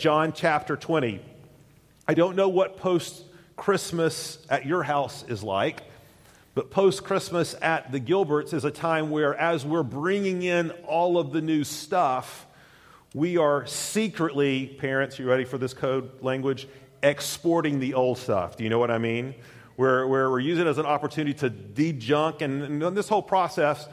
[0.00, 1.20] John chapter 20.
[2.08, 3.22] I don't know what post
[3.54, 5.82] Christmas at your house is like,
[6.54, 11.18] but post Christmas at the Gilberts is a time where, as we're bringing in all
[11.18, 12.46] of the new stuff,
[13.12, 16.66] we are secretly, parents, you ready for this code language?
[17.02, 18.56] Exporting the old stuff.
[18.56, 19.34] Do you know what I mean?
[19.76, 23.86] Where, where we're using it as an opportunity to de-junk, and, and this whole process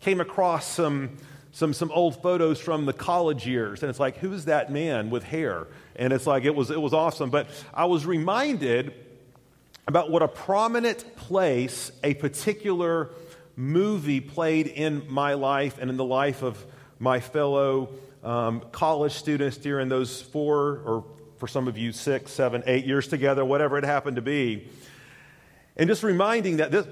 [0.00, 1.16] came across some,
[1.54, 5.22] some, some old photos from the college years, and it's like, who's that man with
[5.22, 5.68] hair?
[5.94, 7.30] And it's like, it was, it was awesome.
[7.30, 8.92] But I was reminded
[9.86, 13.10] about what a prominent place a particular
[13.54, 16.62] movie played in my life and in the life of
[16.98, 17.90] my fellow
[18.24, 21.04] um, college students during those four, or
[21.36, 24.66] for some of you, six, seven, eight years together, whatever it happened to be.
[25.76, 26.86] And just reminding that this,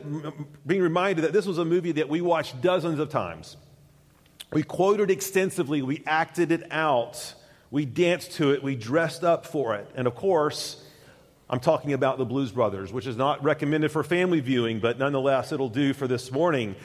[0.64, 3.56] being reminded that this was a movie that we watched dozens of times.
[4.52, 7.34] We quoted extensively, we acted it out,
[7.70, 9.90] we danced to it, we dressed up for it.
[9.94, 10.84] And of course,
[11.48, 15.52] I'm talking about the Blues Brothers, which is not recommended for family viewing, but nonetheless,
[15.52, 16.76] it'll do for this morning.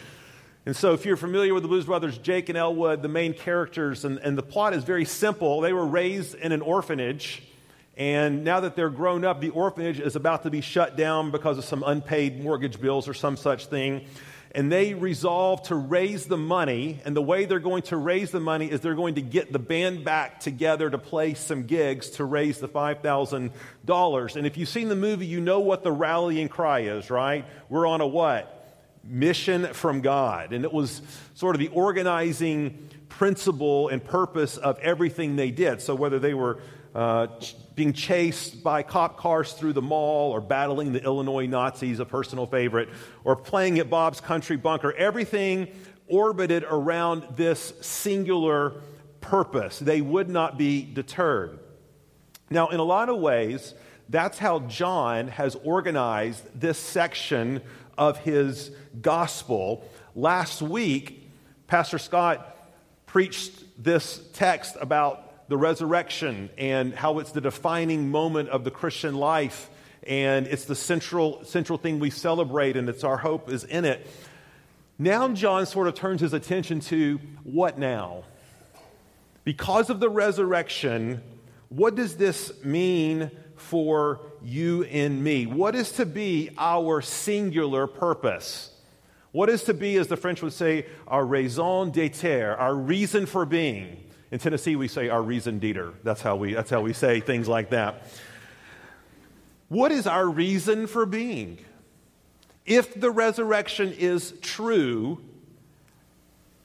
[0.66, 4.06] And so, if you're familiar with the Blues Brothers, Jake and Elwood, the main characters,
[4.06, 5.60] and, and the plot is very simple.
[5.60, 7.44] They were raised in an orphanage,
[7.98, 11.58] and now that they're grown up, the orphanage is about to be shut down because
[11.58, 14.06] of some unpaid mortgage bills or some such thing.
[14.58, 18.42] And they resolve to raise the money, and the way they're going to raise the
[18.42, 22.26] money is they're going to get the band back together to play some gigs to
[22.26, 24.36] raise the $5,000.
[24.36, 27.46] And if you've seen the movie, you know what the rallying cry is, right?
[27.70, 28.56] We're on a what?
[29.10, 30.54] mission from God.
[30.54, 31.02] And it was
[31.36, 35.82] sort of the organizing principle and purpose of everything they did.
[35.82, 36.60] So whether they were
[36.98, 37.28] uh,
[37.76, 42.48] being chased by cop cars through the mall or battling the Illinois Nazis, a personal
[42.48, 42.90] favorite,
[43.24, 45.68] or playing at Bob's Country Bunker, everything
[46.08, 48.82] orbited around this singular
[49.22, 49.78] purpose.
[49.78, 51.60] They would not be deterred.
[52.50, 53.76] Now, in a lot of ways,
[54.10, 57.62] that's how John has organized this section
[57.96, 59.88] of his gospel.
[60.16, 61.30] Last week,
[61.68, 62.58] Pastor Scott
[63.06, 69.16] preached this text about the resurrection and how it's the defining moment of the Christian
[69.16, 69.70] life
[70.06, 74.06] and it's the central central thing we celebrate and it's our hope is in it.
[74.98, 78.24] Now John sort of turns his attention to what now?
[79.44, 81.22] Because of the resurrection,
[81.70, 85.46] what does this mean for you and me?
[85.46, 88.72] What is to be our singular purpose?
[89.32, 93.46] What is to be, as the French would say, our raison d'etre, our reason for
[93.46, 94.04] being?
[94.32, 95.94] In Tennessee, we say our reason d'etre.
[96.04, 98.04] That's how we, that's how we say things like that.
[99.70, 101.60] What is our reason for being?
[102.66, 105.22] If the resurrection is true,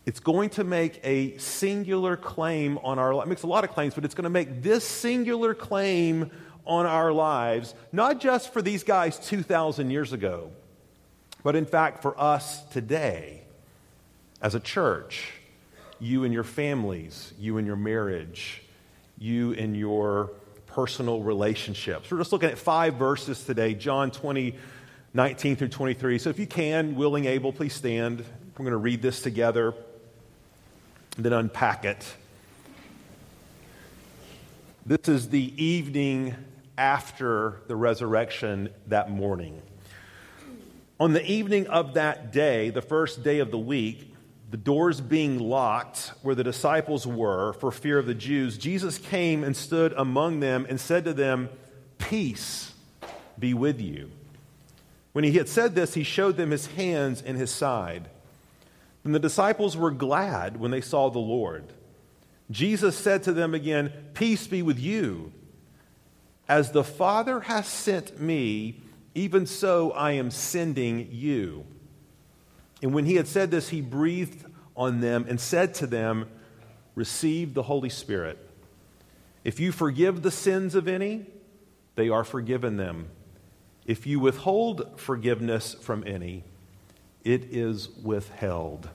[0.04, 3.26] it's going to make a singular claim on our life.
[3.26, 6.30] It makes a lot of claims, but it's going to make this singular claim
[6.66, 10.50] on our lives, not just for these guys 2,000 years ago,
[11.42, 13.42] but in fact for us today
[14.40, 15.32] as a church,
[16.02, 18.60] you and your families, you and your marriage,
[19.18, 20.32] you and your
[20.66, 22.10] personal relationships.
[22.10, 24.56] We're just looking at five verses today, John 20,
[25.14, 26.18] 19 through 23.
[26.18, 28.24] So if you can, willing, able, please stand.
[28.58, 29.74] We're going to read this together,
[31.16, 32.04] then unpack it.
[34.84, 36.34] This is the evening
[36.76, 39.62] after the resurrection that morning.
[40.98, 44.11] On the evening of that day, the first day of the week,
[44.52, 49.44] the doors being locked where the disciples were for fear of the Jews, Jesus came
[49.44, 51.48] and stood among them and said to them,
[51.96, 52.74] Peace
[53.38, 54.10] be with you.
[55.12, 58.10] When he had said this, he showed them his hands and his side.
[59.04, 61.64] And the disciples were glad when they saw the Lord.
[62.50, 65.32] Jesus said to them again, Peace be with you.
[66.46, 68.82] As the Father has sent me,
[69.14, 71.64] even so I am sending you.
[72.82, 74.44] And when he had said this, he breathed
[74.76, 76.28] on them and said to them,
[76.94, 78.38] Receive the Holy Spirit.
[79.44, 81.26] If you forgive the sins of any,
[81.94, 83.08] they are forgiven them.
[83.86, 86.44] If you withhold forgiveness from any,
[87.24, 88.88] it is withheld.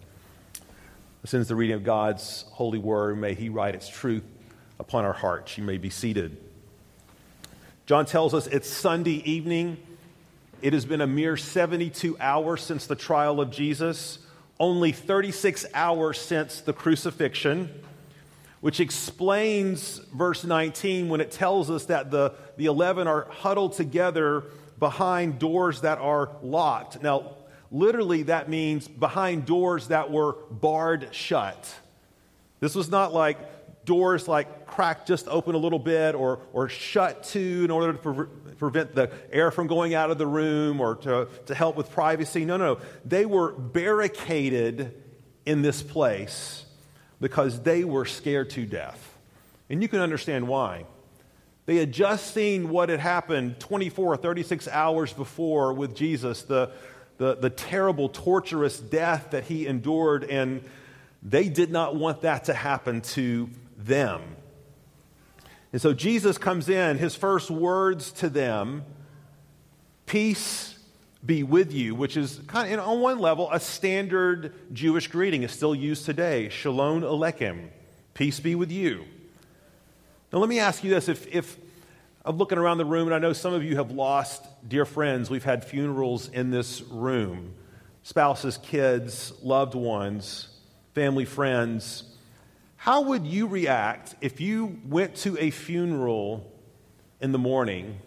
[1.25, 4.23] Since the reading of God's holy word, may He write its truth
[4.79, 5.57] upon our hearts.
[5.57, 6.37] You may be seated.
[7.85, 9.77] John tells us it's Sunday evening.
[10.61, 14.17] It has been a mere 72 hours since the trial of Jesus,
[14.59, 17.69] only 36 hours since the crucifixion,
[18.61, 24.45] which explains verse 19 when it tells us that the, the 11 are huddled together
[24.79, 27.03] behind doors that are locked.
[27.03, 27.35] Now,
[27.71, 31.71] literally, that means behind doors that were barred shut.
[32.61, 33.37] This was not like
[33.85, 37.99] doors like cracked just open a little bit or, or shut to in order to
[37.99, 38.27] pre-
[38.57, 42.45] prevent the air from going out of the room or to, to help with privacy.
[42.45, 45.03] No no, no, they were barricaded
[45.45, 46.65] in this place
[47.19, 49.17] because they were scared to death.
[49.69, 50.85] And you can understand why.
[51.65, 56.71] They had just seen what had happened 24 or 36 hours before with Jesus, the,
[57.17, 60.63] the, the terrible, torturous death that he endured, and
[61.21, 64.21] they did not want that to happen to them.
[65.73, 68.85] And so Jesus comes in, his first words to them,
[70.05, 70.77] peace
[71.25, 75.43] be with you, which is kind of, on one level, a standard Jewish greeting.
[75.43, 76.49] is still used today.
[76.49, 77.67] Shalom Aleichem,
[78.13, 79.03] peace be with you.
[80.31, 81.09] Now, let me ask you this.
[81.09, 81.57] If, if
[82.23, 85.29] I'm looking around the room, and I know some of you have lost dear friends,
[85.29, 87.53] we've had funerals in this room
[88.03, 90.47] spouses, kids, loved ones,
[90.93, 92.03] family, friends.
[92.77, 96.49] How would you react if you went to a funeral
[97.19, 97.99] in the morning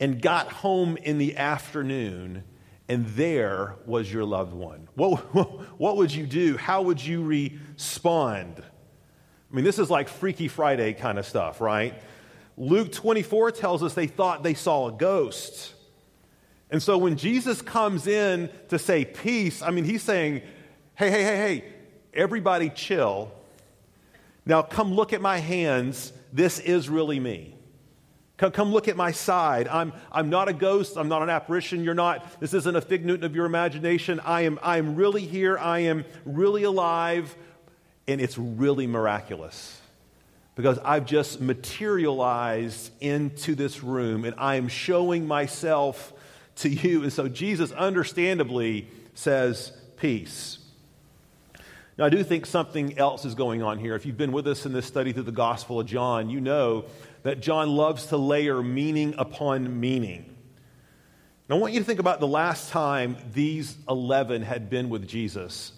[0.00, 2.44] and got home in the afternoon
[2.88, 4.88] and there was your loved one?
[4.94, 5.18] What,
[5.78, 6.56] what would you do?
[6.56, 8.62] How would you respond?
[8.62, 12.00] I mean, this is like Freaky Friday kind of stuff, right?
[12.56, 15.74] Luke 24 tells us they thought they saw a ghost.
[16.70, 20.42] And so when Jesus comes in to say peace, I mean, he's saying,
[20.94, 21.64] hey, hey, hey, hey,
[22.12, 23.32] everybody chill.
[24.46, 26.12] Now come look at my hands.
[26.32, 27.54] This is really me.
[28.36, 29.68] Come, come look at my side.
[29.68, 30.96] I'm, I'm not a ghost.
[30.96, 31.84] I'm not an apparition.
[31.84, 34.20] You're not, this isn't a fig Newton of your imagination.
[34.20, 35.56] I am, I am really here.
[35.56, 37.34] I am really alive.
[38.08, 39.80] And it's really miraculous
[40.56, 46.12] because I've just materialized into this room and I am showing myself
[46.56, 47.02] to you.
[47.02, 50.58] And so Jesus understandably says, Peace.
[51.96, 53.94] Now, I do think something else is going on here.
[53.94, 56.86] If you've been with us in this study through the Gospel of John, you know
[57.22, 60.24] that John loves to layer meaning upon meaning.
[61.48, 65.06] And I want you to think about the last time these 11 had been with
[65.06, 65.72] Jesus.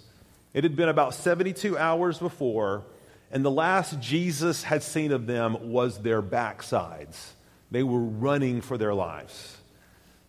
[0.55, 2.85] It had been about 72 hours before,
[3.31, 7.33] and the last Jesus had seen of them was their backsides.
[7.71, 9.59] They were running for their lives.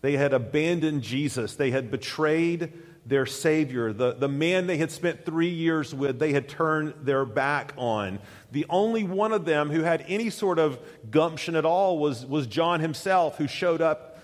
[0.02, 1.54] They had abandoned Jesus.
[1.54, 2.74] They had betrayed
[3.08, 3.92] their Savior.
[3.92, 8.18] The, the man they had spent three years with, they had turned their back on.
[8.52, 10.78] The only one of them who had any sort of
[11.10, 14.18] gumption at all was, was John himself, who showed up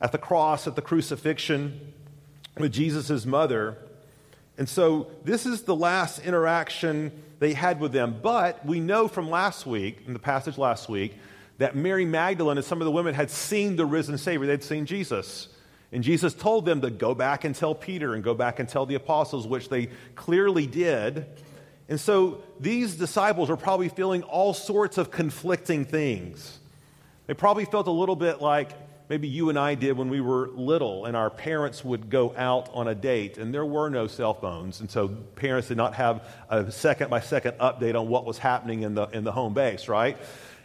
[0.00, 1.92] at the cross, at the crucifixion
[2.58, 3.76] with Jesus' mother.
[4.56, 8.18] And so this is the last interaction they had with them.
[8.22, 11.16] But we know from last week, in the passage last week,
[11.58, 14.46] that Mary Magdalene and some of the women had seen the risen Savior.
[14.46, 15.48] They'd seen Jesus.
[15.92, 18.86] And Jesus told them to go back and tell Peter and go back and tell
[18.86, 21.26] the apostles, which they clearly did.
[21.88, 26.58] And so these disciples are probably feeling all sorts of conflicting things.
[27.26, 28.70] They probably felt a little bit like
[29.10, 32.70] maybe you and I did when we were little and our parents would go out
[32.72, 34.80] on a date and there were no cell phones.
[34.80, 38.82] And so parents did not have a second by second update on what was happening
[38.82, 40.16] in the, in the home base, right?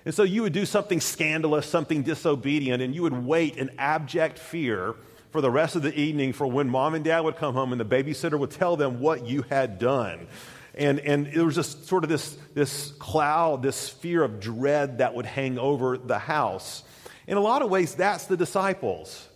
[0.05, 4.39] And so you would do something scandalous, something disobedient, and you would wait in abject
[4.39, 4.95] fear
[5.31, 7.81] for the rest of the evening for when mom and dad would come home and
[7.81, 10.27] the babysitter would tell them what you had done.
[10.73, 15.15] And, and there was just sort of this, this cloud, this fear of dread that
[15.15, 16.83] would hang over the house.
[17.25, 19.27] In a lot of ways, that's the disciples.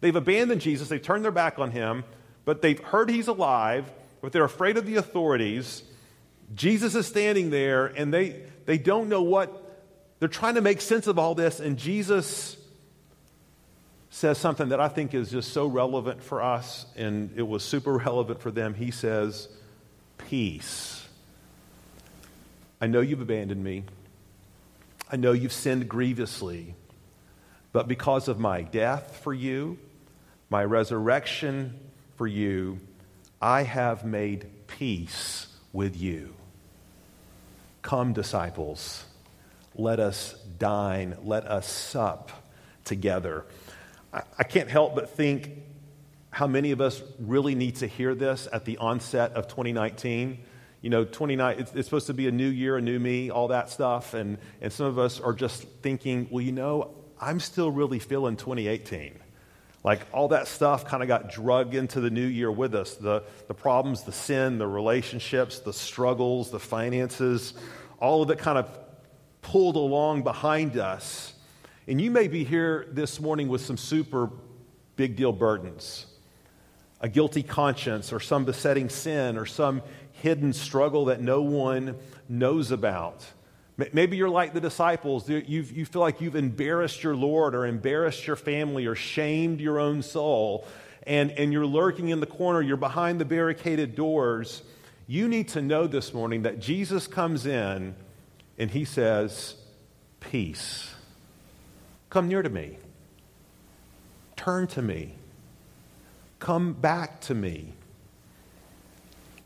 [0.00, 2.04] They've abandoned Jesus, they've turned their back on him,
[2.44, 3.90] but they've heard he's alive,
[4.22, 5.82] but they're afraid of the authorities.
[6.54, 9.80] Jesus is standing there, and they, they don't know what,
[10.20, 12.56] they're trying to make sense of all this, and Jesus
[14.18, 17.92] says something that I think is just so relevant for us, and it was super
[17.98, 18.74] relevant for them.
[18.74, 19.48] He says,
[20.18, 21.06] Peace.
[22.80, 23.84] I know you've abandoned me.
[25.10, 26.74] I know you've sinned grievously.
[27.72, 29.78] But because of my death for you,
[30.50, 31.78] my resurrection
[32.16, 32.80] for you,
[33.40, 36.34] I have made peace with you.
[37.82, 39.04] Come, disciples,
[39.76, 42.32] let us dine, let us sup
[42.84, 43.44] together.
[44.12, 45.50] I, can't help but think
[46.30, 50.38] how many of us really need to hear this at the onset of 2019.
[50.80, 53.48] You know, 29, it's, it's, supposed to be a new year, a new me, all
[53.48, 54.14] that stuff.
[54.14, 58.36] And, and some of us are just thinking, well, you know, I'm still really feeling
[58.36, 59.18] 2018.
[59.84, 63.22] Like all that stuff kind of got drugged into the new year with us the,
[63.46, 67.54] the problems, the sin, the relationships, the struggles, the finances,
[68.00, 68.78] all of it kind of
[69.42, 71.32] pulled along behind us.
[71.88, 74.30] And you may be here this morning with some super
[74.96, 76.04] big deal burdens
[77.00, 79.82] a guilty conscience, or some besetting sin, or some
[80.14, 81.94] hidden struggle that no one
[82.28, 83.24] knows about.
[83.92, 85.28] Maybe you're like the disciples.
[85.28, 89.78] you you feel like you've embarrassed your Lord or embarrassed your family or shamed your
[89.78, 90.66] own soul,
[91.04, 94.62] and, and you're lurking in the corner, you're behind the barricaded doors.
[95.06, 97.94] You need to know this morning that Jesus comes in
[98.58, 99.54] and he says,
[100.20, 100.96] Peace.
[102.18, 102.78] Come near to me.
[104.34, 105.14] Turn to me.
[106.40, 107.74] Come back to me.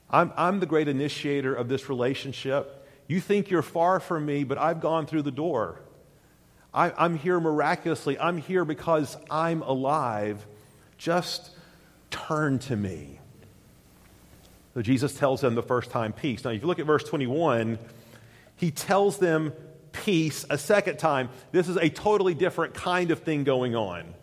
[0.09, 2.88] I'm, I'm the great initiator of this relationship.
[3.09, 5.81] You think you're far from me, but I've gone through the door.
[6.73, 8.19] I, I'm here miraculously.
[8.19, 10.47] I'm here because I'm alive.
[10.97, 11.50] Just
[12.11, 13.21] turn to me.
[14.73, 16.43] So Jesus tells them the first time, peace.
[16.43, 17.79] Now, if you look at verse 21,
[18.57, 19.52] he tells them
[19.93, 21.29] peace a second time.
[21.53, 24.15] This is a totally different kind of thing going on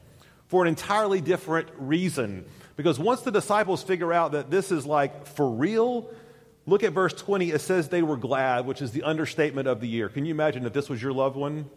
[0.47, 2.45] for an entirely different reason.
[2.75, 6.09] Because once the disciples figure out that this is like for real,
[6.69, 7.49] Look at verse 20.
[7.49, 10.07] It says they were glad, which is the understatement of the year.
[10.07, 11.67] Can you imagine if this was your loved one?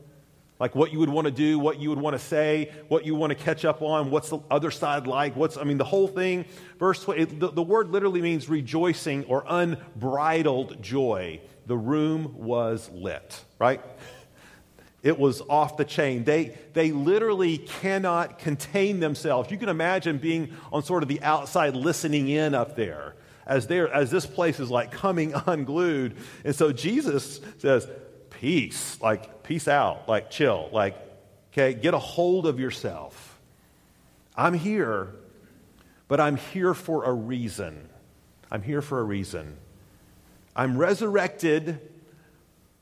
[0.61, 3.15] Like what you would want to do, what you would want to say, what you
[3.15, 6.09] want to catch up on, what's the other side like, what's, I mean, the whole
[6.09, 6.45] thing.
[6.79, 11.41] Verse 20, the, the word literally means rejoicing or unbridled joy.
[11.67, 13.81] The room was lit, right?
[15.04, 16.25] It was off the chain.
[16.25, 19.52] They, they literally cannot contain themselves.
[19.52, 23.14] You can imagine being on sort of the outside listening in up there
[23.47, 26.16] as, as this place is like coming unglued.
[26.45, 27.88] And so Jesus says,
[28.31, 30.97] peace, like peace out, like chill, like,
[31.52, 33.38] okay, get a hold of yourself.
[34.37, 35.14] I'm here,
[36.09, 37.88] but I'm here for a reason.
[38.50, 39.57] I'm here for a reason.
[40.57, 41.81] I'm resurrected,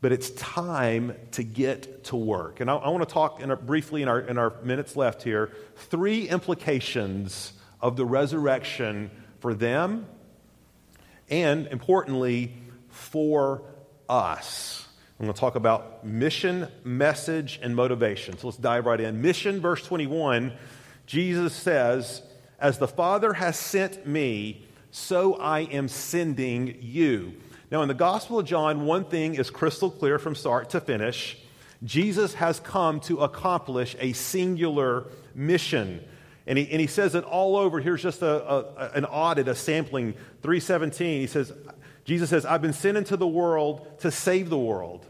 [0.00, 2.60] but it's time to get to work.
[2.60, 5.52] And I, I want to talk in briefly in our, in our minutes left here
[5.76, 10.06] three implications of the resurrection for them
[11.30, 12.52] and importantly,
[12.88, 13.62] for
[14.08, 14.88] us.
[15.18, 18.36] I'm going to talk about mission, message, and motivation.
[18.38, 19.22] So let's dive right in.
[19.22, 20.52] Mission, verse 21,
[21.06, 22.22] Jesus says,
[22.58, 27.34] As the Father has sent me, so I am sending you.
[27.70, 31.38] Now, in the Gospel of John, one thing is crystal clear from start to finish
[31.82, 36.04] Jesus has come to accomplish a singular mission.
[36.46, 37.80] And he, and he says it all over.
[37.80, 40.12] Here's just a, a, an audit, a sampling.
[40.42, 41.52] 317, he says,
[42.04, 45.06] Jesus says, I've been sent into the world to save the world.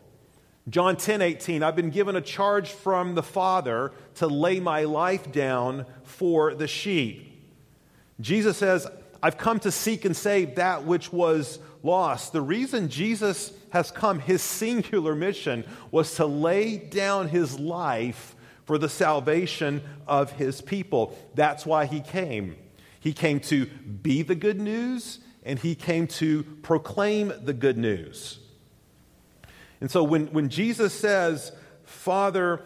[0.69, 5.33] John 10, 18, I've been given a charge from the Father to lay my life
[5.33, 7.27] down for the sheep.
[8.21, 8.87] Jesus says,
[9.23, 12.33] I've come to seek and save that which was lost.
[12.33, 18.35] The reason Jesus has come, his singular mission, was to lay down his life
[18.65, 21.17] for the salvation of his people.
[21.35, 22.57] That's why he came.
[23.01, 28.39] He came to be the good news and he came to proclaim the good news.
[29.81, 31.53] And so when, when Jesus says,
[31.85, 32.63] Father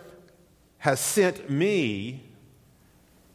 [0.78, 2.25] has sent me,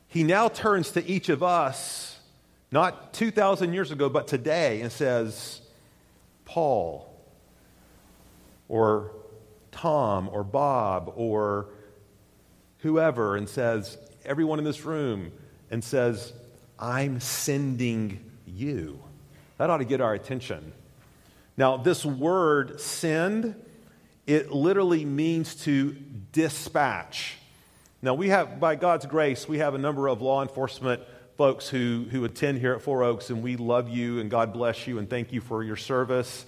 [0.08, 2.20] he now turns to each of us,
[2.72, 5.62] not 2,000 years ago, but today, and says,
[6.50, 7.08] Paul,
[8.68, 9.12] or
[9.72, 11.68] Tom, or Bob, or
[12.80, 15.32] whoever and says, everyone in this room,
[15.70, 16.34] and says,
[16.80, 19.00] I'm sending you.
[19.60, 20.74] That ought to get our attention.
[21.56, 23.54] Now, this word send,
[24.26, 25.96] it literally means to
[26.32, 27.38] dispatch.
[28.02, 31.04] Now, we have, by God's grace, we have a number of law enforcement
[31.40, 34.88] folks who, who attend here at Four Oaks, and we love you, and God bless
[34.88, 36.46] you, and thank you for your service.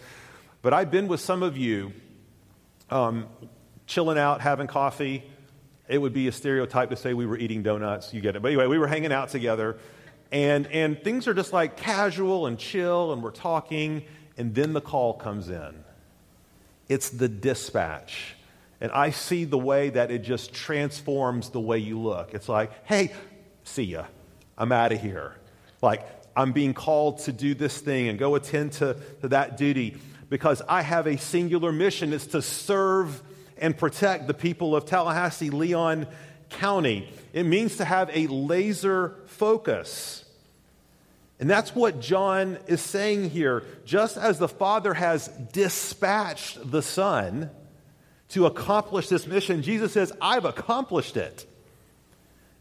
[0.61, 1.93] But I've been with some of you
[2.89, 3.27] um,
[3.87, 5.23] chilling out, having coffee,
[5.87, 8.13] it would be a stereotype to say we were eating donuts.
[8.13, 8.41] You get it.
[8.41, 9.77] But anyway, we were hanging out together,
[10.29, 14.03] and, and things are just like casual and chill, and we're talking,
[14.35, 15.85] and then the call comes in.
[16.89, 18.35] It's the dispatch.
[18.81, 22.33] And I see the way that it just transforms the way you look.
[22.33, 23.13] It's like, hey,
[23.63, 24.07] see ya.
[24.61, 25.33] I'm out of here.
[25.81, 29.97] Like, I'm being called to do this thing and go attend to, to that duty
[30.29, 32.13] because I have a singular mission.
[32.13, 33.23] It's to serve
[33.57, 36.05] and protect the people of Tallahassee, Leon
[36.51, 37.09] County.
[37.33, 40.25] It means to have a laser focus.
[41.39, 43.63] And that's what John is saying here.
[43.83, 47.49] Just as the Father has dispatched the Son
[48.29, 51.47] to accomplish this mission, Jesus says, I've accomplished it.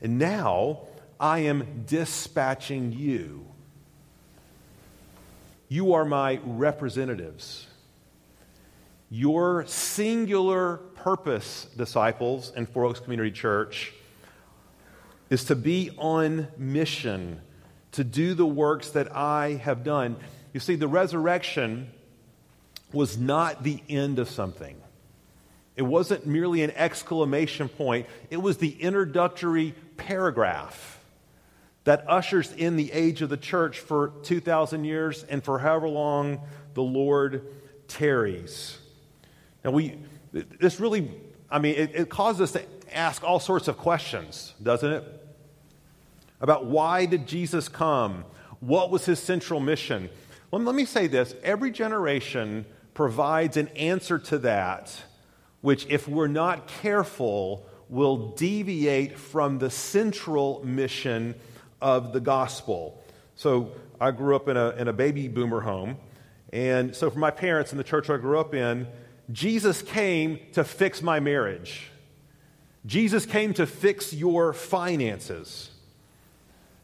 [0.00, 0.86] And now
[1.20, 3.44] I am dispatching you.
[5.68, 7.66] You are my representatives.
[9.10, 13.92] Your singular purpose, disciples in Four Oaks Community Church,
[15.28, 17.42] is to be on mission,
[17.92, 20.16] to do the works that I have done.
[20.54, 21.90] You see, the resurrection
[22.92, 24.80] was not the end of something.
[25.76, 30.99] It wasn't merely an exclamation point, it was the introductory paragraph
[31.84, 36.40] that ushers in the age of the church for 2,000 years and for however long
[36.74, 37.46] the Lord
[37.88, 38.78] tarries.
[39.64, 39.98] Now, we,
[40.32, 41.10] this really,
[41.50, 45.04] I mean, it, it causes us to ask all sorts of questions, doesn't it?
[46.40, 48.24] About why did Jesus come?
[48.60, 50.08] What was his central mission?
[50.50, 54.94] Well, let me say this every generation provides an answer to that,
[55.60, 61.34] which, if we're not careful, will deviate from the central mission
[61.80, 63.02] of the gospel.
[63.36, 65.98] So, I grew up in a, in a baby boomer home.
[66.52, 68.86] And so, for my parents in the church I grew up in,
[69.30, 71.90] Jesus came to fix my marriage.
[72.86, 75.70] Jesus came to fix your finances.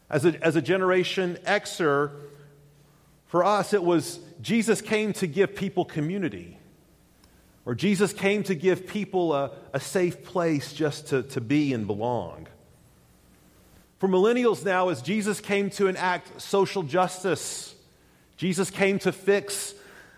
[0.09, 2.11] As a, as a Generation Xer,
[3.25, 6.57] for us, it was Jesus came to give people community,
[7.65, 11.85] or Jesus came to give people a, a safe place just to, to be and
[11.87, 12.47] belong.
[13.99, 17.73] For millennials now, as Jesus came to enact social justice,
[18.35, 19.73] Jesus came to fix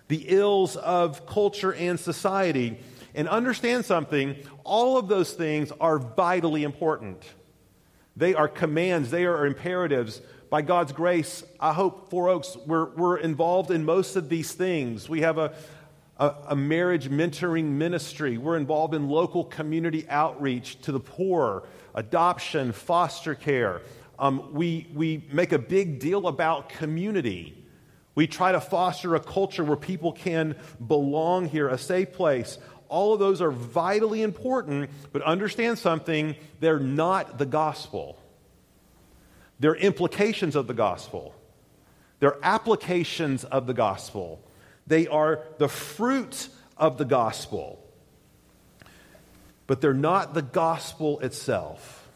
[0.09, 2.79] the ills of culture and society.
[3.15, 7.23] And understand something, all of those things are vitally important.
[8.17, 10.21] They are commands, they are imperatives.
[10.49, 15.07] By God's grace, I hope Four Oaks, we're, we're involved in most of these things.
[15.07, 15.53] We have a,
[16.17, 21.63] a, a marriage mentoring ministry, we're involved in local community outreach to the poor,
[21.95, 23.81] adoption, foster care.
[24.17, 27.55] Um, we, we make a big deal about community.
[28.15, 30.55] We try to foster a culture where people can
[30.85, 32.57] belong here, a safe place.
[32.89, 38.17] All of those are vitally important, but understand something they're not the gospel.
[39.59, 41.33] They're implications of the gospel,
[42.19, 44.41] they're applications of the gospel.
[44.87, 47.78] They are the fruit of the gospel,
[49.69, 52.09] but they're not the gospel itself.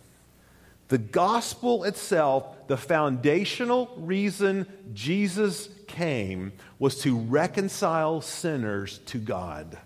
[0.88, 9.78] The gospel itself, the foundational reason Jesus came, was to reconcile sinners to God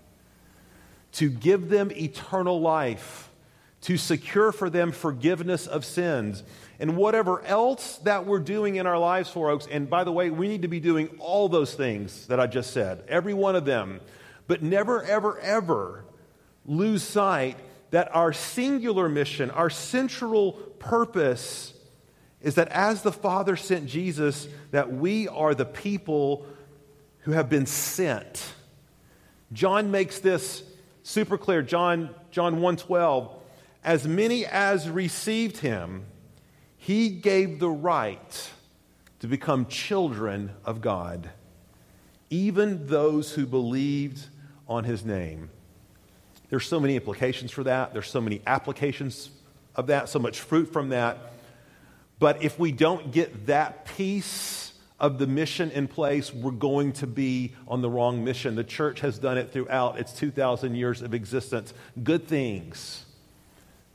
[1.11, 3.29] to give them eternal life,
[3.81, 6.43] to secure for them forgiveness of sins,
[6.79, 9.67] and whatever else that we're doing in our lives, Four Oaks.
[9.69, 12.71] And by the way, we need to be doing all those things that I just
[12.71, 13.99] said, every one of them.
[14.47, 16.05] But never, ever, ever
[16.67, 17.57] lose sight
[17.91, 21.73] that our singular mission, our central purpose,
[22.41, 26.45] is that as the Father sent Jesus, that we are the people
[27.21, 28.53] who have been sent.
[29.53, 30.63] John makes this
[31.03, 31.61] super clear.
[31.61, 33.31] John, John 1:12,
[33.83, 36.05] as many as received him,
[36.77, 38.51] he gave the right
[39.19, 41.31] to become children of God,
[42.29, 44.27] even those who believed
[44.67, 45.49] on his name.
[46.49, 47.93] There's so many implications for that.
[47.93, 49.29] There's so many applications
[49.75, 51.33] of that, so much fruit from that.
[52.19, 54.67] But if we don't get that piece,
[54.99, 58.55] of the mission in place, we're going to be on the wrong mission.
[58.55, 61.73] The church has done it throughout its 2,000 years of existence.
[62.03, 63.05] Good things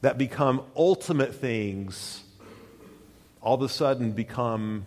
[0.00, 2.22] that become ultimate things
[3.40, 4.86] all of a sudden become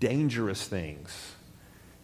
[0.00, 1.34] dangerous things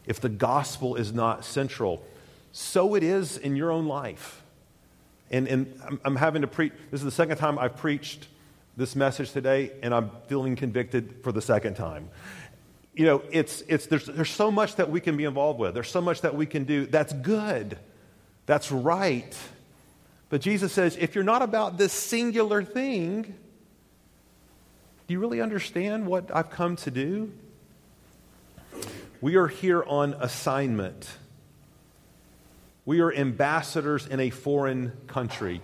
[0.06, 2.04] if the gospel is not central.
[2.52, 4.43] So it is in your own life.
[5.30, 8.28] And, and I'm, I'm having to preach, this is the second time I've preached
[8.76, 12.10] this message today, and I'm feeling convicted for the second time
[12.94, 15.74] you know, it's, it's, there's, there's so much that we can be involved with.
[15.74, 16.86] There's so much that we can do.
[16.86, 17.78] That's good.
[18.46, 19.36] That's right.
[20.28, 26.30] But Jesus says, if you're not about this singular thing, do you really understand what
[26.34, 27.32] I've come to do?
[29.20, 31.08] We are here on assignment.
[32.86, 35.62] We are ambassadors in a foreign country.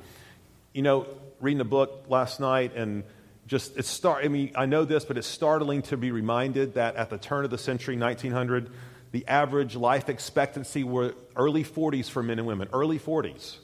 [0.72, 1.06] You know,
[1.40, 3.04] reading a book last night and
[3.46, 6.96] just it's start, I mean, I know this, but it's startling to be reminded that
[6.96, 8.70] at the turn of the century, 1900,
[9.12, 13.56] the average life expectancy were early 40s for men and women, early 40s,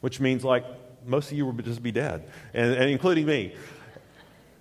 [0.00, 0.64] which means like
[1.06, 3.54] most of you would just be dead, and, and including me.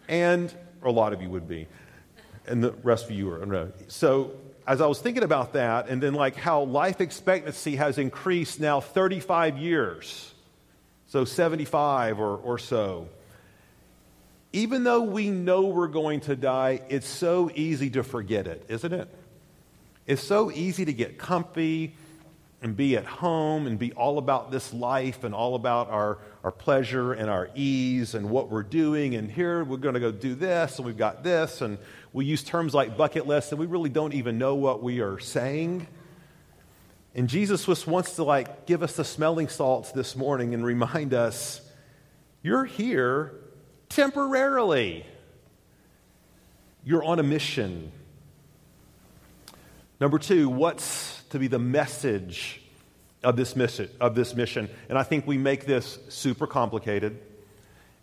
[0.08, 1.67] And a lot of you would be,
[2.46, 3.72] and the rest of you are.
[3.88, 4.32] So
[4.67, 8.82] as I was thinking about that, and then like how life expectancy has increased now
[8.82, 10.34] 35 years,
[11.08, 13.08] so 75 or, or so
[14.53, 18.93] even though we know we're going to die, it's so easy to forget it, isn't
[18.93, 19.08] it?
[20.06, 21.95] It's so easy to get comfy
[22.62, 26.52] and be at home and be all about this life and all about our, our
[26.52, 29.15] pleasure and our ease and what we're doing.
[29.15, 31.62] And here we're going to go do this and we've got this.
[31.62, 31.78] And
[32.13, 35.20] we use terms like bucket list and we really don't even know what we are
[35.20, 35.88] saying.
[37.13, 41.13] And Jesus just wants to like give us the smelling salts this morning and remind
[41.13, 41.62] us
[42.41, 43.34] you're here
[43.89, 45.06] temporarily.
[46.84, 47.91] You're on a mission.
[50.00, 52.61] Number two, what's to be the message
[53.23, 53.89] of this mission?
[53.99, 54.69] Of this mission?
[54.89, 57.19] And I think we make this super complicated.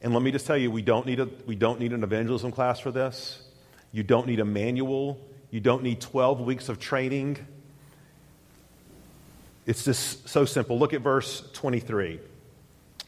[0.03, 2.53] And let me just tell you, we don't need, a, we don't need an evangelism
[2.53, 3.43] class for this.
[3.93, 5.19] You don't need a manual.
[5.51, 7.39] You don't need 12 weeks of training.
[9.67, 10.79] It's just so simple.
[10.79, 12.21] Look at verse 23.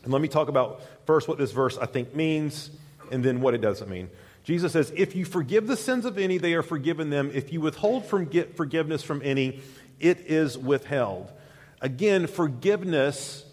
[0.04, 2.70] And let me talk about first what this verse I think means
[3.10, 4.08] and then what it doesn't mean.
[4.44, 7.30] Jesus says, If you forgive the sins of any, they are forgiven them.
[7.34, 9.60] If you withhold from forgiveness from any,
[10.00, 11.32] it is withheld.
[11.80, 13.44] Again, forgiveness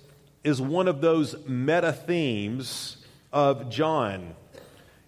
[0.44, 2.98] is one of those meta themes
[3.32, 4.36] of John.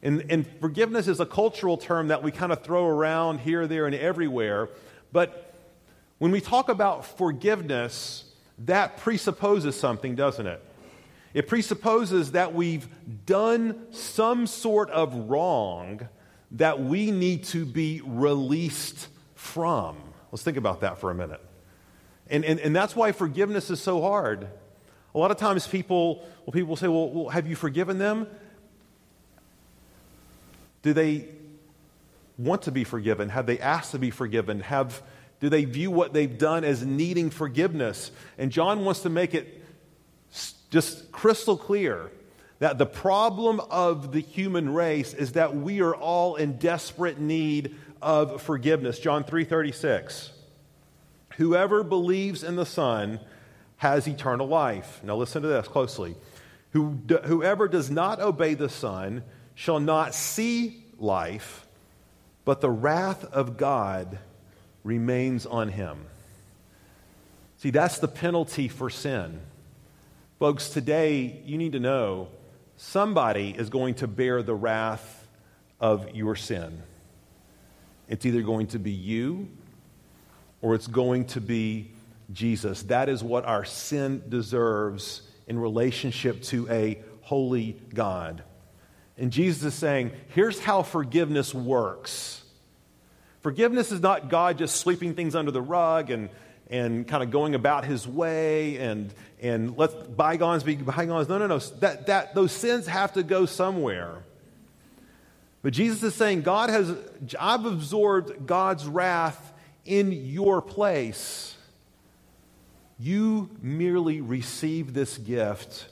[0.01, 3.85] And, and forgiveness is a cultural term that we kind of throw around here, there,
[3.85, 4.69] and everywhere.
[5.11, 5.53] But
[6.19, 8.23] when we talk about forgiveness,
[8.59, 10.63] that presupposes something, doesn't it?
[11.33, 12.87] It presupposes that we've
[13.25, 16.07] done some sort of wrong
[16.51, 19.97] that we need to be released from.
[20.35, 21.39] Let's think about that for a minute.
[22.29, 24.49] And, and, and that's why forgiveness is so hard.
[25.13, 28.27] A lot of times people, well, people say, well, well, have you forgiven them?
[30.81, 31.29] Do they
[32.37, 33.29] want to be forgiven?
[33.29, 34.59] Have they asked to be forgiven?
[34.59, 35.01] Have,
[35.39, 38.11] do they view what they've done as needing forgiveness?
[38.37, 39.63] And John wants to make it
[40.69, 42.11] just crystal clear
[42.59, 47.77] that the problem of the human race is that we are all in desperate need
[48.05, 48.99] of forgiveness.
[48.99, 50.31] John 3:36.
[51.37, 53.19] Whoever believes in the Son
[53.77, 55.01] has eternal life.
[55.03, 56.15] Now listen to this closely.
[56.71, 59.23] Who, whoever does not obey the Son
[59.55, 61.65] shall not see life,
[62.45, 64.19] but the wrath of God
[64.83, 66.05] remains on him.
[67.57, 69.41] See, that's the penalty for sin.
[70.37, 72.27] Folks, today you need to know
[72.77, 75.27] somebody is going to bear the wrath
[75.79, 76.83] of your sin.
[78.07, 79.47] It's either going to be you
[80.61, 81.91] or it's going to be
[82.31, 82.83] Jesus.
[82.83, 88.43] That is what our sin deserves in relationship to a holy God.
[89.17, 92.43] And Jesus is saying, here's how forgiveness works.
[93.41, 96.29] Forgiveness is not God just sweeping things under the rug and
[96.69, 101.29] and kind of going about his way and, and let bygones be bygones.
[101.29, 101.59] No, no, no.
[101.59, 104.23] That, that, those sins have to go somewhere.
[105.65, 106.95] But Jesus is saying, God has,
[107.39, 109.51] I've absorbed God's wrath
[109.83, 111.55] in your place.
[112.99, 115.87] You merely receive this gift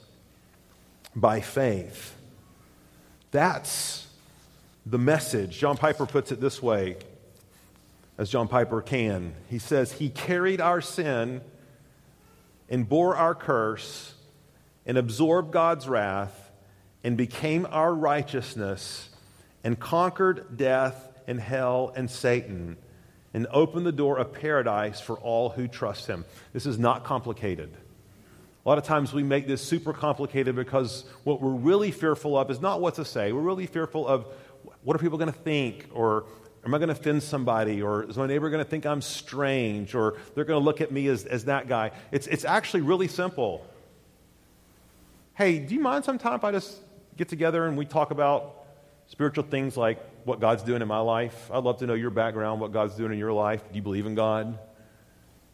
[1.16, 2.14] by faith.
[3.32, 4.06] That's
[4.86, 5.58] the message.
[5.58, 6.98] John Piper puts it this way
[8.16, 9.34] as John Piper can.
[9.50, 11.40] He says, He carried our sin
[12.70, 14.14] and bore our curse
[14.86, 16.52] and absorbed God's wrath
[17.02, 19.08] and became our righteousness
[19.64, 22.76] and conquered death and hell and Satan
[23.32, 26.24] and opened the door of paradise for all who trust Him.
[26.52, 27.74] This is not complicated.
[28.64, 32.50] A lot of times we make this super complicated because what we're really fearful of
[32.50, 33.32] is not what to say.
[33.32, 34.26] We're really fearful of
[34.84, 36.26] what are people going to think or
[36.64, 37.82] Am I going to offend somebody?
[37.82, 39.94] Or is my neighbor going to think I'm strange?
[39.94, 41.90] Or they're going to look at me as, as that guy?
[42.10, 43.66] It's, it's actually really simple.
[45.34, 46.78] Hey, do you mind sometime if I just
[47.16, 48.63] get together and we talk about
[49.08, 51.50] spiritual things like what God's doing in my life?
[51.52, 53.62] I'd love to know your background, what God's doing in your life.
[53.68, 54.58] Do you believe in God?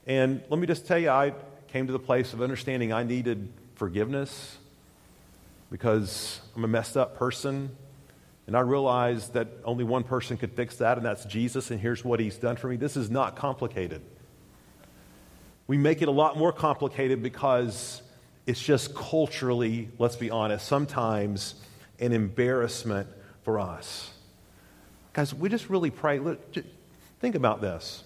[0.07, 1.35] And let me just tell you, I
[1.69, 4.59] came to the place of understanding I needed forgiveness
[5.71, 7.77] because I'm a messed up person.
[8.47, 12.05] And I realized that only one person could fix that, and that's Jesus, and here's
[12.05, 12.75] what he's done for me.
[12.75, 14.03] This is not complicated.
[15.69, 18.03] We make it a lot more complicated because
[18.49, 21.55] it's just culturally, let's be honest, sometimes
[22.01, 23.07] an embarrassment
[23.43, 24.11] for us.
[25.13, 26.19] Guys, we just really pray.
[26.19, 26.67] Look, just
[27.21, 28.05] think about this.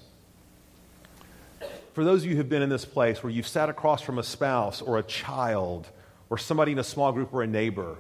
[1.93, 4.23] For those of you who've been in this place where you've sat across from a
[4.23, 5.89] spouse or a child
[6.29, 7.97] or somebody in a small group or a neighbor,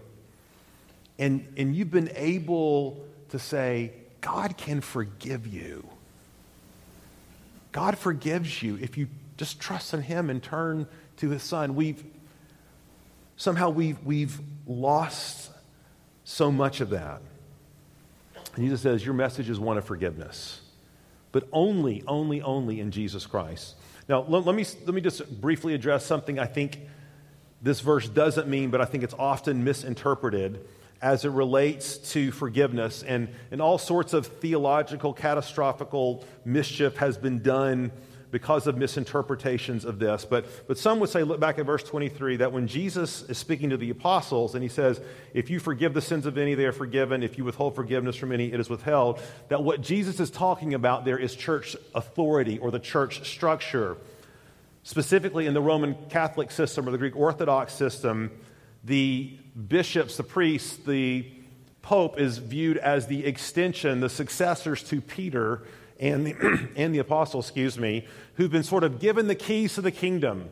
[1.18, 5.87] and, and you've been able to say, God can forgive you.
[7.70, 10.87] God forgives you if you just trust in Him and turn
[11.18, 11.75] to His Son.
[11.75, 12.03] We've
[13.37, 15.51] somehow we've, we've lost
[16.24, 17.20] so much of that.
[18.56, 20.60] Jesus says, Your message is one of forgiveness,
[21.32, 23.76] but only, only, only in Jesus Christ.
[24.08, 26.80] Now, let, let, me, let me just briefly address something I think
[27.62, 30.66] this verse doesn't mean, but I think it's often misinterpreted
[31.00, 33.02] as it relates to forgiveness.
[33.02, 37.90] And, and all sorts of theological, catastrophical mischief has been done
[38.35, 40.25] because of misinterpretations of this.
[40.25, 43.70] But, but some would say, look back at verse 23, that when Jesus is speaking
[43.70, 45.01] to the apostles and he says,
[45.33, 47.23] If you forgive the sins of any, they are forgiven.
[47.23, 49.20] If you withhold forgiveness from any, it is withheld.
[49.51, 53.97] That what Jesus is talking about there is church authority or the church structure.
[54.83, 58.33] Specifically in the Roman Catholic system or the Greek Orthodox system,
[58.83, 61.31] the bishops, the priests, the
[61.83, 65.62] pope is viewed as the extension, the successors to Peter
[65.98, 69.80] and the, and the apostles, excuse me, who've been sort of given the keys to
[69.80, 70.48] the kingdom.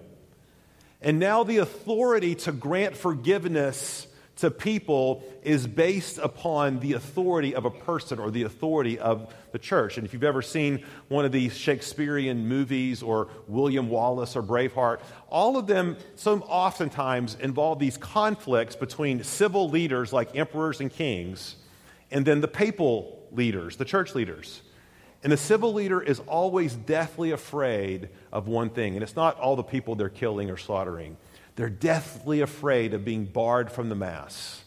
[1.01, 7.65] And now the authority to grant forgiveness to people is based upon the authority of
[7.65, 9.99] a person or the authority of the church.
[9.99, 15.01] And if you've ever seen one of these Shakespearean movies or William Wallace or Braveheart,
[15.29, 21.57] all of them so oftentimes involve these conflicts between civil leaders like emperors and kings
[22.13, 24.63] and then the papal leaders, the church leaders.
[25.23, 29.55] And the civil leader is always deathly afraid of one thing, and it's not all
[29.55, 31.17] the people they're killing or slaughtering.
[31.55, 34.65] They're deathly afraid of being barred from the Mass,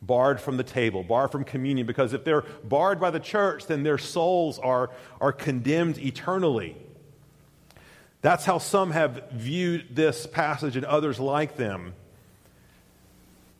[0.00, 3.82] barred from the table, barred from communion, because if they're barred by the church, then
[3.82, 6.76] their souls are, are condemned eternally.
[8.20, 11.94] That's how some have viewed this passage and others like them.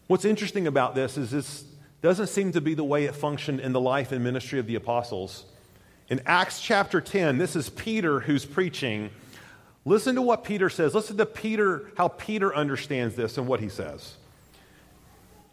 [0.07, 1.65] What's interesting about this is this
[2.01, 4.77] doesn't seem to be the way it functioned in the life and ministry of the
[4.77, 5.45] apostles.
[6.11, 9.11] In Acts chapter 10, this is Peter who's preaching.
[9.85, 10.95] Listen to what Peter says.
[10.95, 14.17] Listen to Peter, how Peter understands this and what he says.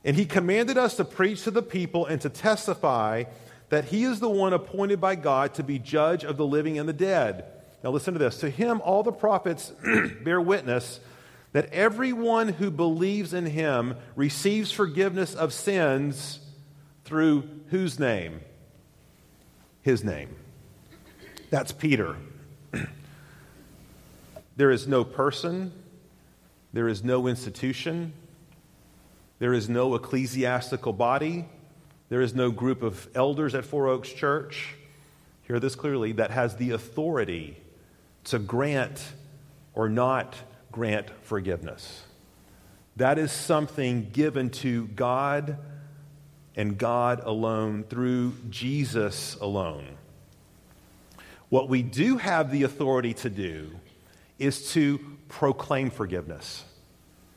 [0.06, 3.26] And he commanded us to preach to the people and to testify
[3.70, 6.88] that he is the one appointed by God to be judge of the living and
[6.88, 7.46] the dead.
[7.84, 8.38] Now, listen to this.
[8.40, 9.74] To him, all the prophets
[10.24, 11.02] bear witness
[11.52, 16.40] that everyone who believes in him receives forgiveness of sins
[17.04, 18.42] through whose name?
[19.82, 20.36] His name.
[21.50, 22.16] That's Peter.
[24.58, 25.74] There is no person,
[26.72, 28.14] there is no institution,
[29.40, 31.46] there is no ecclesiastical body,
[32.08, 34.76] there is no group of elders at Four Oaks Church.
[35.44, 37.58] Hear this clearly that has the authority
[38.26, 39.04] to grant
[39.74, 40.36] or not
[40.72, 42.04] grant forgiveness.
[42.96, 45.58] That is something given to God
[46.56, 49.86] and God alone through Jesus alone.
[51.56, 53.72] What we do have the authority to do
[54.38, 56.66] is to proclaim forgiveness.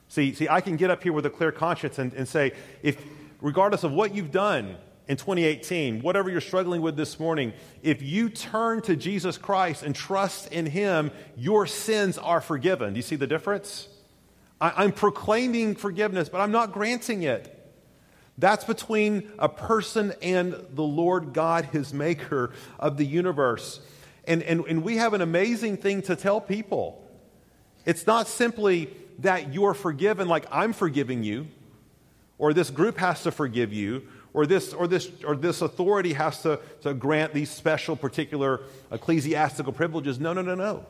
[0.08, 2.50] See, see, I can get up here with a clear conscience and, and say,
[2.82, 3.00] if
[3.40, 4.76] regardless of what you've done
[5.06, 7.52] in 2018, whatever you're struggling with this morning,
[7.84, 12.94] if you turn to Jesus Christ and trust in Him, your sins are forgiven.
[12.94, 13.86] Do you see the difference?
[14.60, 17.54] I, I'm proclaiming forgiveness, but I'm not granting it.
[18.36, 22.50] That's between a person and the Lord God, His maker
[22.80, 23.78] of the universe.
[24.28, 27.02] And, and, and we have an amazing thing to tell people.
[27.86, 31.46] It's not simply that you're forgiven, like I'm forgiving you,
[32.36, 36.42] or this group has to forgive you, or this, or this, or this authority has
[36.42, 38.60] to, to grant these special, particular
[38.92, 40.20] ecclesiastical privileges.
[40.20, 40.84] No, no, no, no.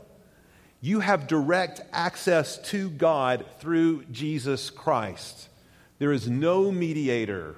[0.81, 5.48] You have direct access to God through Jesus Christ.
[6.01, 7.55] There is no mediator.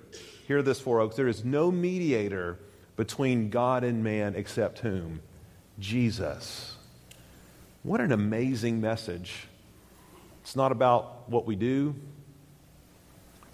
[0.46, 1.16] Hear this, Four Oaks.
[1.16, 2.58] There is no mediator
[2.96, 5.22] between God and man except whom?
[5.78, 6.76] Jesus.
[7.82, 9.46] What an amazing message.
[10.42, 11.94] It's not about what we do.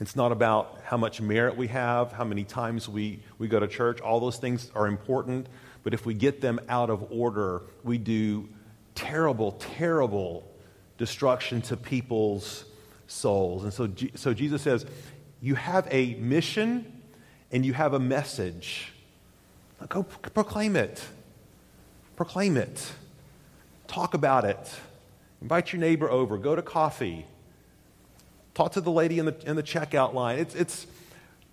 [0.00, 3.66] It's not about how much merit we have, how many times we, we go to
[3.66, 4.00] church.
[4.00, 5.46] All those things are important,
[5.82, 8.48] but if we get them out of order, we do
[8.94, 10.46] terrible, terrible
[10.98, 12.64] destruction to people's
[13.06, 13.64] souls.
[13.64, 14.84] And so, so Jesus says,
[15.40, 17.02] You have a mission
[17.52, 18.92] and you have a message.
[19.88, 21.02] Go proclaim it.
[22.16, 22.92] Proclaim it.
[23.86, 24.74] Talk about it.
[25.42, 26.38] Invite your neighbor over.
[26.38, 27.26] Go to coffee.
[28.54, 30.38] Talk to the lady in the, in the checkout line.
[30.38, 30.86] It's, it's,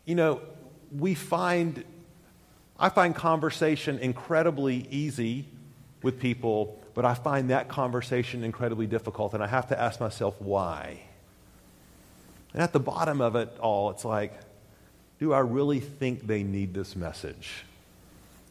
[0.06, 0.42] you know,
[0.98, 1.84] we find,
[2.80, 5.46] I find conversation incredibly easy
[6.02, 10.40] with people, but I find that conversation incredibly difficult, and I have to ask myself
[10.40, 11.02] why.
[12.54, 14.34] And at the bottom of it all, it's like,
[15.20, 17.66] do I really think they need this message?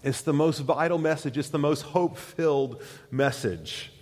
[0.03, 3.93] It's the most vital message, it's the most hope filled message.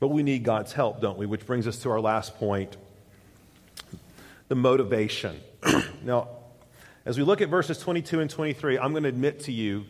[0.00, 1.26] But we need God's help, don't we?
[1.26, 2.76] Which brings us to our last point
[4.48, 5.40] the motivation.
[6.02, 6.28] now,
[7.04, 9.84] as we look at verses 22 and 23, I'm going to admit to you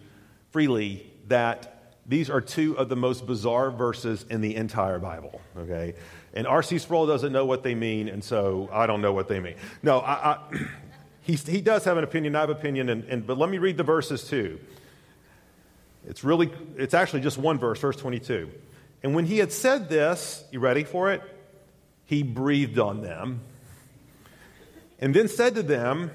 [0.51, 5.95] freely that these are two of the most bizarre verses in the entire Bible, okay?
[6.33, 6.79] And R.C.
[6.79, 9.57] Sproul doesn't know what they mean, and so I don't know what they mean.
[9.83, 10.39] No, I, I,
[11.23, 13.59] he, he does have an opinion, I have an opinion, and, and, but let me
[13.59, 14.59] read the verses too.
[16.07, 18.51] It's really, it's actually just one verse, verse 22.
[19.03, 21.23] And when he had said this, you ready for it?
[22.07, 23.41] He breathed on them
[24.99, 26.11] and then said to them,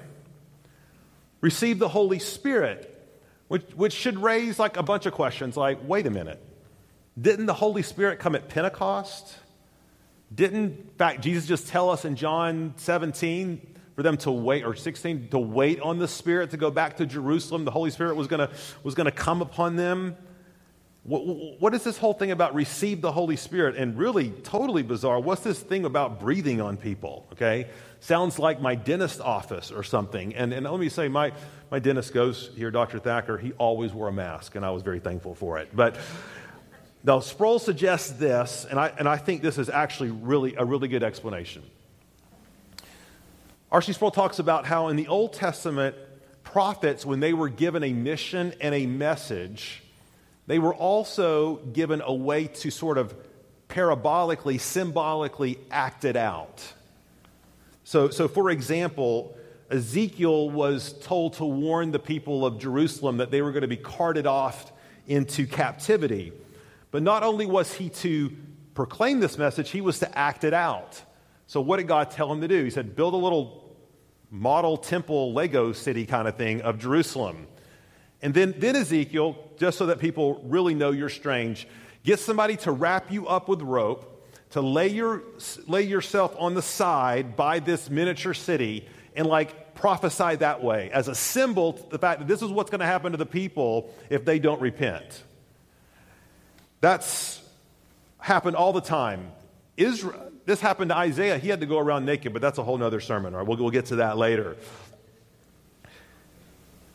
[1.40, 2.90] Receive the Holy Spirit,
[3.48, 6.42] which, which should raise like a bunch of questions like, wait a minute,
[7.20, 9.36] didn't the Holy Spirit come at Pentecost?
[10.34, 14.74] Didn't, in fact, Jesus just tell us in John 17 for them to wait, or
[14.74, 17.64] 16, to wait on the Spirit to go back to Jerusalem?
[17.64, 18.48] The Holy Spirit was going
[18.82, 20.16] was to come upon them.
[21.04, 23.76] What, what is this whole thing about receive the Holy Spirit?
[23.76, 27.26] And really, totally bizarre, what's this thing about breathing on people?
[27.32, 27.68] Okay?
[28.00, 30.34] Sounds like my dentist office or something.
[30.34, 31.32] And, and let me say, my,
[31.70, 32.98] my dentist goes here, Dr.
[32.98, 35.68] Thacker, he always wore a mask, and I was very thankful for it.
[35.74, 35.96] But
[37.06, 40.88] now, Sproul suggests this, and I, and I think this is actually really a really
[40.88, 41.62] good explanation.
[43.74, 43.92] R.C.
[43.94, 45.96] Sproul talks about how in the Old Testament,
[46.44, 49.82] prophets, when they were given a mission and a message,
[50.46, 53.12] they were also given a way to sort of
[53.68, 56.62] parabolically, symbolically act it out.
[57.82, 59.36] So, so for example,
[59.72, 63.76] Ezekiel was told to warn the people of Jerusalem that they were going to be
[63.76, 64.70] carted off
[65.08, 66.30] into captivity.
[66.92, 68.30] But not only was he to
[68.74, 71.02] proclaim this message, he was to act it out.
[71.48, 72.62] So, what did God tell him to do?
[72.62, 73.63] He said, Build a little
[74.34, 77.46] model temple, Lego city kind of thing of Jerusalem.
[78.20, 81.68] And then, then Ezekiel, just so that people really know you're strange,
[82.02, 85.22] get somebody to wrap you up with rope, to lay, your,
[85.68, 91.06] lay yourself on the side by this miniature city, and like prophesy that way as
[91.06, 93.94] a symbol to the fact that this is what's going to happen to the people
[94.10, 95.22] if they don't repent.
[96.80, 97.40] That's
[98.18, 99.30] happened all the time.
[99.76, 101.38] Israel, this happened to Isaiah.
[101.38, 103.34] He had to go around naked, but that's a whole other sermon.
[103.34, 104.56] All right, we'll, we'll get to that later.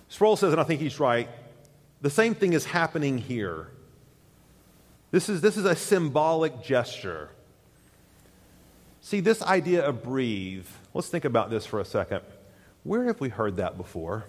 [0.08, 1.30] Sproul says, and I think he's right,
[2.02, 3.68] the same thing is happening here.
[5.12, 7.30] This is, this is a symbolic gesture.
[9.02, 12.22] See, this idea of breathe, let's think about this for a second.
[12.84, 14.26] Where have we heard that before?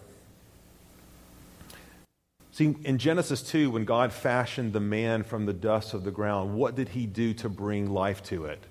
[2.53, 6.55] See, in Genesis 2, when God fashioned the man from the dust of the ground,
[6.55, 8.63] what did he do to bring life to it?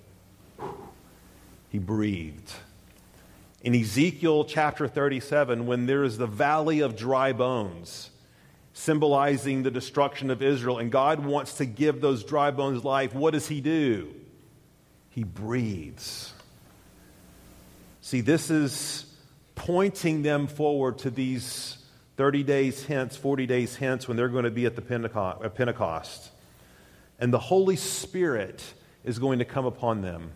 [1.70, 2.52] He breathed
[3.62, 8.10] in Ezekiel chapter 37 when there is the valley of dry bones,
[8.72, 13.32] symbolizing the destruction of Israel, and God wants to give those dry bones life, what
[13.32, 14.14] does He do?
[15.10, 16.32] He breathes.
[18.00, 19.04] See, this is
[19.54, 21.76] pointing them forward to these
[22.16, 26.30] 30 days hence, 40 days hence, when they're going to be at the Pentecost.
[27.18, 28.62] And the Holy Spirit
[29.04, 30.32] is going to come upon them.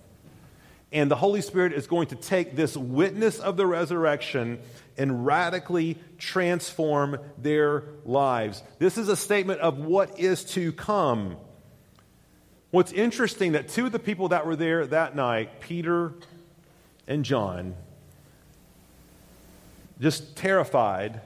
[0.95, 4.61] And the Holy Spirit is going to take this witness of the resurrection
[4.97, 8.63] and radically transform their lives.
[8.79, 11.37] This is a statement of what is to come.
[12.71, 16.13] What's interesting that two of the people that were there that night, Peter
[17.09, 17.75] and John,
[20.01, 21.21] just terrified.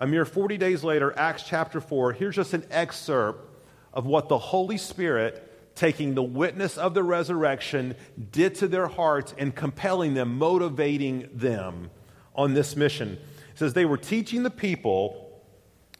[0.00, 3.48] A mere 40 days later, Acts chapter 4, here's just an excerpt
[3.92, 7.94] of what the Holy Spirit taking the witness of the resurrection,
[8.30, 11.90] did to their hearts and compelling them, motivating them
[12.34, 13.12] on this mission.
[13.52, 15.42] It says they were teaching the people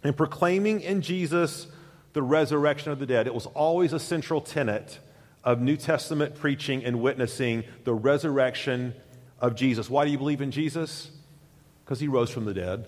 [0.03, 1.67] and proclaiming in Jesus
[2.13, 3.27] the resurrection of the dead.
[3.27, 4.99] It was always a central tenet
[5.43, 8.95] of New Testament preaching and witnessing the resurrection
[9.41, 9.91] of Jesus.
[9.91, 11.11] Why do you believe in Jesus?
[11.85, 12.87] Because he rose from the dead.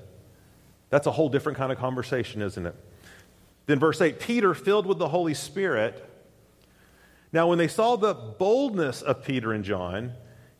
[0.88, 2.74] That's a whole different kind of conversation, isn't it?
[3.66, 6.05] Then, verse 8 Peter, filled with the Holy Spirit,
[7.36, 10.14] now, when they saw the boldness of Peter and John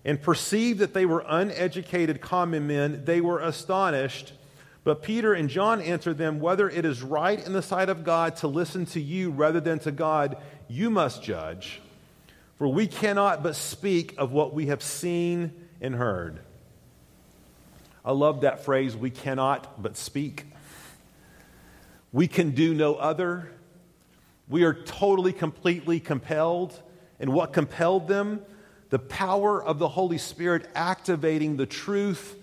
[0.05, 4.35] and perceived that they were uneducated common men, they were astonished.
[4.85, 8.37] But Peter and John answered them, Whether it is right in the sight of God
[8.37, 10.37] to listen to you rather than to God,
[10.69, 11.81] you must judge.
[12.59, 16.41] For we cannot but speak of what we have seen and heard.
[18.05, 20.45] I love that phrase, we cannot but speak.
[22.13, 23.51] We can do no other.
[24.49, 26.81] We are totally, completely compelled.
[27.19, 28.43] And what compelled them?
[28.91, 32.37] The power of the Holy Spirit activating the truth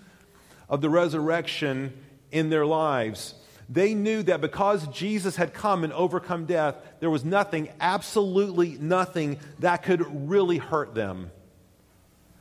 [0.68, 1.92] of the resurrection
[2.30, 3.34] in their lives.
[3.68, 9.38] They knew that because Jesus had come and overcome death, there was nothing, absolutely nothing,
[9.60, 11.30] that could really hurt them.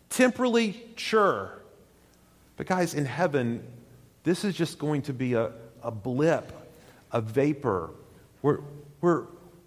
[0.09, 1.61] Temporally, sure.
[2.57, 3.63] But, guys, in heaven,
[4.23, 5.51] this is just going to be a,
[5.81, 6.51] a blip,
[7.11, 7.91] a vapor.
[8.41, 8.59] We're,
[8.99, 9.23] we're,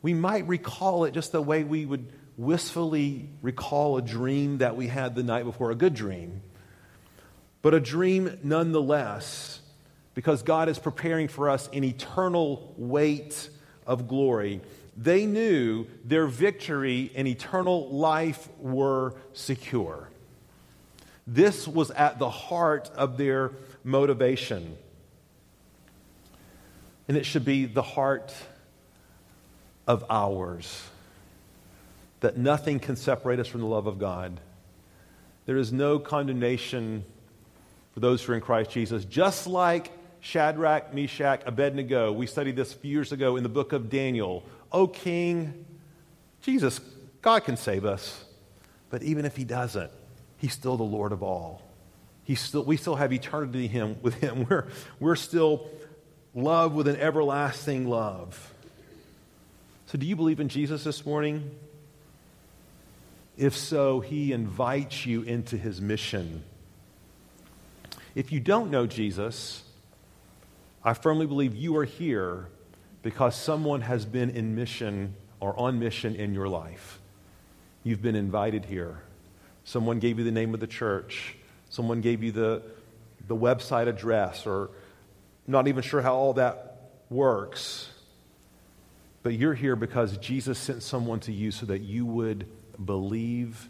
[0.07, 4.87] we might recall it just the way we would wistfully recall a dream that we
[4.87, 6.43] had the night before, a good dream.
[7.61, 9.61] But a dream nonetheless,
[10.15, 13.51] because God is preparing for us an eternal weight
[13.85, 14.61] of glory.
[14.97, 20.09] they knew their victory and eternal life were secure.
[21.27, 23.51] This was at the heart of their
[23.83, 24.77] motivation.
[27.09, 28.33] And it should be the heart
[29.87, 30.83] of ours
[32.21, 34.41] that nothing can separate us from the love of God.
[35.45, 37.05] There is no condemnation
[37.95, 39.05] for those who are in Christ Jesus.
[39.05, 43.73] Just like Shadrach, Meshach, Abednego, we studied this a few years ago in the book
[43.73, 44.43] of Daniel.
[44.73, 45.65] O King,
[46.43, 46.81] Jesus,
[47.23, 48.25] God can save us.
[48.91, 49.91] But even if he doesn't,
[50.37, 51.63] he's still the Lord of all.
[52.25, 54.47] He's still, we still have eternity him, with him.
[54.51, 54.67] We're,
[54.99, 55.69] we're still
[56.35, 58.53] loved with an everlasting love.
[59.87, 61.49] So, do you believe in Jesus this morning?
[63.39, 66.43] If so, he invites you into his mission.
[68.17, 69.63] If you don't know Jesus,
[70.83, 72.49] I firmly believe you are here
[73.03, 76.99] because someone has been in mission or on mission in your life.
[77.85, 79.03] You've been invited here.
[79.63, 81.37] Someone gave you the name of the church.
[81.71, 82.63] Someone gave you the,
[83.29, 84.71] the website address, or
[85.47, 87.89] not even sure how all that works.
[89.27, 92.47] But you're here because Jesus sent someone to you so that you would
[92.85, 93.69] believe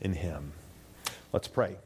[0.00, 0.50] in him.
[1.32, 1.76] Let's pray.